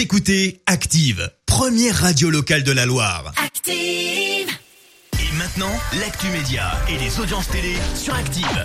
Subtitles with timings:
[0.00, 3.34] Vous écoutez Active, première radio locale de la Loire.
[3.36, 3.76] Active.
[3.76, 8.64] Et maintenant, l'actu média et les audiences télé sur Active.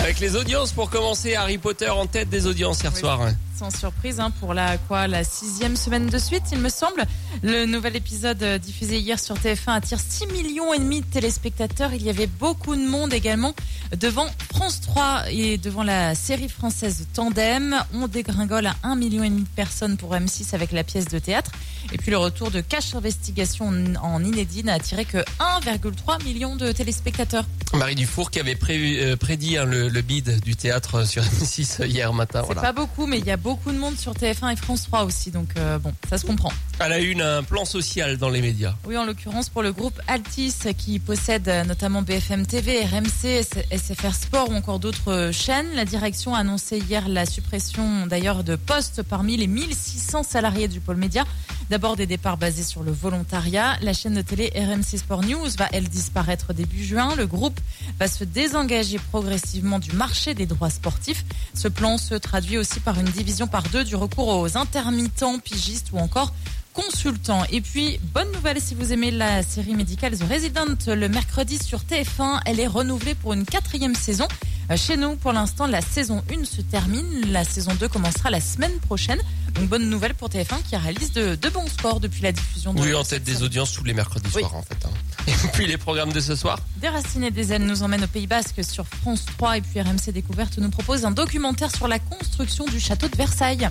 [0.00, 3.00] Avec les audiences, pour commencer, Harry Potter en tête des audiences hier Oui.
[3.00, 3.18] soir.
[3.56, 7.04] Sans surprise, hein, pour la quoi, la sixième semaine de suite, il me semble.
[7.44, 11.92] Le nouvel épisode euh, diffusé hier sur TF1 attire 6 millions et demi de téléspectateurs.
[11.94, 13.54] Il y avait beaucoup de monde également
[13.96, 17.76] devant France 3 et devant la série française Tandem.
[17.94, 21.20] On dégringole à 1 million et demi de personnes pour M6 avec la pièce de
[21.20, 21.52] théâtre.
[21.92, 26.56] Et puis le retour de Cache Investigation en- en inédit n'a attiré que 1,3 million
[26.56, 27.44] de téléspectateurs.
[27.72, 31.86] Marie Dufour qui avait prévu- euh, prédit hein, le, le bid du théâtre sur M6
[31.86, 32.40] hier matin.
[32.40, 32.60] C'est Voilà.
[32.62, 35.30] pas beaucoup, mais il y a beaucoup de monde sur TF1 et France 3 aussi.
[35.30, 36.50] Donc euh, bon, ça se comprend.
[36.80, 38.74] À la une, un plan social dans les médias.
[38.86, 44.14] Oui, en l'occurrence pour le groupe Altis qui possède euh, notamment BFM TV, RMC, SFR
[44.14, 45.68] Sport ou encore d'autres euh, chaînes.
[45.74, 50.80] La direction a annoncé hier la suppression d'ailleurs de postes parmi les 1600 salariés du
[50.80, 51.24] pôle média.
[51.70, 53.78] D'abord des départs basés sur le volontariat.
[53.80, 57.14] La chaîne de télé RMC Sport News va elle disparaître début juin.
[57.16, 57.58] Le groupe
[57.98, 61.24] va se désengager progressivement du marché des droits sportifs.
[61.54, 65.88] Ce plan se traduit aussi par une division par deux du recours aux intermittents, pigistes
[65.92, 66.34] ou encore
[66.74, 67.44] consultants.
[67.50, 71.80] Et puis, bonne nouvelle si vous aimez la série médicale The Resident, le mercredi sur
[71.80, 74.26] TF1, elle est renouvelée pour une quatrième saison.
[74.70, 77.30] Euh, Chez nous, pour l'instant, la saison 1 se termine.
[77.30, 79.20] La saison 2 commencera la semaine prochaine.
[79.54, 82.80] Donc, bonne nouvelle pour TF1 qui réalise de, de bons scores depuis la diffusion de
[82.80, 84.40] Oui, en tête des audiences tous les mercredis Oui.
[84.42, 84.76] soirs en fait.
[84.84, 84.90] hein.
[85.28, 86.58] Et puis les programmes de ce soir.
[86.78, 90.58] Déraciné des ailes nous emmène au Pays Basque sur France 3 et puis RMC Découverte
[90.58, 93.68] nous propose un documentaire sur la construction du château de Versailles.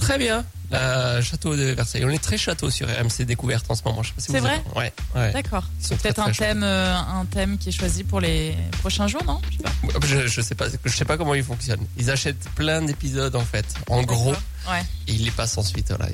[0.00, 0.44] Très bien.
[0.70, 2.04] La château de Versailles.
[2.04, 4.02] On est très château sur RMC Découverte en ce moment.
[4.02, 4.92] Je sais pas si C'est vrai avez- Ouais.
[5.16, 5.32] ouais.
[5.32, 5.64] D'accord.
[5.80, 9.40] C'est peut-être un thème, euh, un thème qui est choisi pour les prochains jours, non?
[9.50, 10.06] Je sais pas.
[10.06, 11.84] Je, je sais pas, je sais pas comment ils fonctionnent.
[11.98, 14.34] Ils achètent plein d'épisodes en fait, en gros,
[14.68, 14.82] Ouais.
[15.08, 15.88] et ils les passent ensuite.
[15.88, 16.06] Voilà.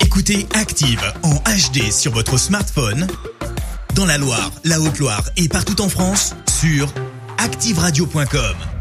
[0.00, 3.06] Écoutez Active en HD sur votre smartphone,
[3.94, 6.92] dans la Loire, la Haute-Loire et partout en France, sur
[7.38, 8.79] activeradio.com.